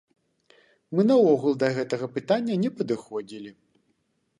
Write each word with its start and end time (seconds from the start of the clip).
Мы 0.95 1.01
наогул 1.11 1.53
да 1.65 1.71
гэтага 1.77 2.05
пытання 2.19 2.59
не 2.67 2.77
падыходзілі. 2.79 3.51